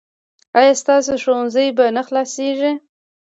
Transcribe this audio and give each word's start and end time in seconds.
ایا 0.59 0.73
ستاسو 0.81 1.11
ښوونځی 1.23 1.67
به 1.77 1.85
نه 1.95 2.01
خلاصیږي؟ 2.07 2.71